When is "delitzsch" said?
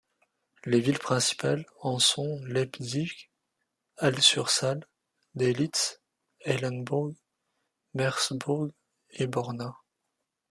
5.35-5.97